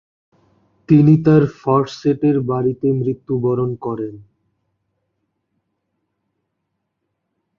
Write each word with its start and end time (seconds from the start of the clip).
তিনি 0.89 1.13
তার 1.25 1.43
ফরসেটের 1.59 2.37
বাড়িতে 2.41 2.87
মৃত্যুবরণ 2.99 3.69
করেন। 3.75 4.15